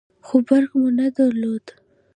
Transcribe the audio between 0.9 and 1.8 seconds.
نه درلود.